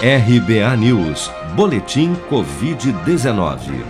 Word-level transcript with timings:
RBA 0.00 0.76
News, 0.76 1.28
Boletim 1.56 2.14
Covid-19. 2.30 3.84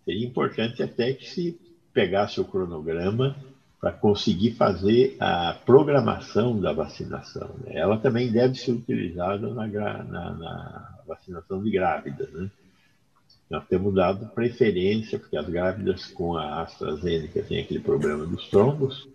seria 0.04 0.26
importante 0.26 0.82
até 0.82 1.14
que 1.14 1.30
se 1.30 1.60
pegasse 1.94 2.42
o 2.42 2.46
cronograma 2.46 3.36
para 3.86 3.94
conseguir 3.94 4.54
fazer 4.54 5.16
a 5.20 5.60
programação 5.64 6.60
da 6.60 6.74
vacinação. 6.74 7.52
Né? 7.64 7.74
Ela 7.76 8.00
também 8.00 8.32
deve 8.32 8.56
ser 8.56 8.72
utilizada 8.72 9.54
na, 9.54 9.68
na, 9.68 10.04
na 10.34 10.96
vacinação 11.06 11.62
de 11.62 11.70
grávidas. 11.70 12.28
Né? 12.32 12.50
Nós 13.48 13.64
temos 13.68 13.94
dado 13.94 14.26
preferência, 14.30 15.20
porque 15.20 15.38
as 15.38 15.48
grávidas 15.48 16.08
com 16.08 16.36
a 16.36 16.64
AstraZeneca 16.64 17.44
têm 17.44 17.60
aquele 17.60 17.80
problema 17.80 18.26
dos 18.26 18.50
trombos. 18.50 19.08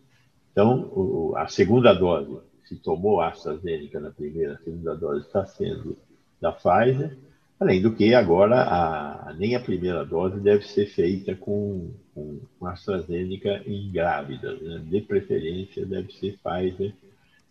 Então, 0.53 0.88
o, 0.94 1.34
a 1.37 1.48
segunda 1.48 1.92
dose, 1.92 2.38
se 2.64 2.76
tomou 2.76 3.20
a 3.20 3.31
AstraZeneca 3.31 3.98
na 3.98 4.12
primeira, 4.12 4.54
a 4.54 4.58
segunda 4.58 4.94
dose 4.94 5.26
está 5.26 5.44
sendo 5.47 5.98
da 6.41 6.52
Pfizer. 6.52 7.19
Além 7.60 7.82
do 7.82 7.93
que, 7.93 8.15
agora, 8.15 8.62
a, 8.62 9.34
nem 9.34 9.54
a 9.54 9.60
primeira 9.60 10.03
dose 10.03 10.41
deve 10.41 10.66
ser 10.66 10.87
feita 10.87 11.34
com, 11.34 11.91
com, 12.15 12.41
com 12.59 12.66
AstraZeneca 12.66 13.62
em 13.66 13.93
grávidas. 13.93 14.59
Né? 14.62 14.81
De 14.88 15.03
preferência, 15.03 15.84
deve 15.84 16.10
ser 16.12 16.38
Pfizer 16.43 16.94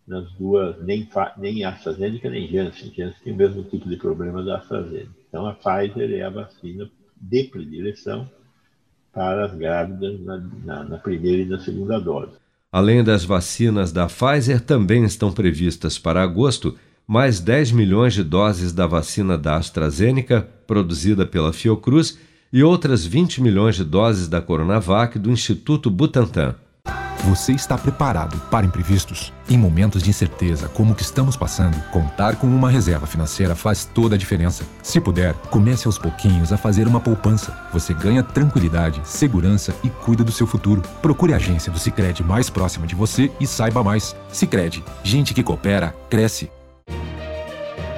nas 0.08 0.31
duas, 0.34 0.84
nem, 0.84 1.08
nem 1.38 1.64
AstraZeneca 1.64 2.28
nem 2.28 2.48
Janssen. 2.48 2.92
Janssen 2.92 3.24
tem 3.24 3.34
o 3.34 3.38
mesmo 3.38 3.64
tipo 3.66 3.88
de 3.88 3.98
problema 3.98 4.44
da 4.44 4.58
AstraZeneca. 4.58 5.12
Então, 5.28 5.46
a 5.46 5.53
Pfizer 5.53 6.12
é 6.12 6.24
a 6.24 6.30
vacina 6.31 6.90
de 7.16 7.44
predileção 7.44 8.28
para 9.14 9.46
as 9.46 9.53
grávidas 9.53 10.19
na, 10.22 10.38
na, 10.66 10.84
na 10.86 10.98
primeira 10.98 11.44
e 11.44 11.46
na 11.46 11.59
segunda 11.59 12.00
dose. 12.00 12.31
Além 12.72 13.03
das 13.03 13.24
vacinas 13.24 13.92
da 13.92 14.08
Pfizer, 14.08 14.59
também 14.62 15.03
estão 15.03 15.31
previstas 15.31 16.00
para 16.00 16.24
agosto 16.24 16.75
mais 17.09 17.40
10 17.40 17.72
milhões 17.72 18.14
de 18.14 18.24
doses 18.24 18.72
da 18.72 18.86
vacina 18.86 19.36
da 19.36 19.56
AstraZeneca, 19.56 20.47
produzida 20.68 21.25
pela 21.25 21.52
Fiocruz, 21.52 22.20
e 22.53 22.62
outras 22.62 23.03
20 23.03 23.42
milhões 23.42 23.75
de 23.75 23.84
doses 23.84 24.28
da 24.28 24.40
Coronavac 24.40 25.18
do 25.18 25.31
Instituto 25.31 25.90
Butantan. 25.90 26.53
Você 27.24 27.52
está 27.52 27.75
preparado 27.80 28.40
para 28.52 28.66
imprevistos? 28.66 29.34
Em 29.50 29.58
momentos 29.58 30.03
de 30.03 30.12
incerteza 30.12 30.69
como 30.69 30.94
o 30.94 30.96
que 30.96 31.02
estamos 31.02 31.36
passando, 31.36 31.81
contar 31.90 32.36
com 32.36 32.46
uma 32.46 32.69
reserva 32.69 33.08
financeira 33.08 33.56
faz 33.56 33.86
toda 33.86 34.14
a 34.14 34.18
diferença. 34.18 34.64
Se 34.84 35.02
puder, 35.02 35.34
comece 35.50 35.88
aos 35.88 35.98
pouquinhos 35.98 36.53
a 36.53 36.58
fazer 36.58 36.88
uma 36.88 37.00
poupança. 37.00 37.58
Você 37.74 37.92
ganha 37.92 38.22
tranquilidade, 38.22 39.02
segurança 39.03 39.75
e 39.84 39.90
cuida 39.90 40.24
do 40.24 40.31
seu 40.31 40.46
futuro. 40.46 40.84
Procure 41.02 41.34
a 41.34 41.38
agência 41.38 41.72
do 41.72 41.80
Sicredi 41.80 42.24
mais 42.24 42.52
próxima 42.52 42.86
de 42.86 42.94
você 42.94 43.31
e 43.40 43.48
saiba 43.48 43.84
mais. 43.84 44.16
Sicredi, 44.31 44.84
gente 45.03 45.34
que 45.34 45.42
coopera 45.42 45.96
cresce. 46.08 46.52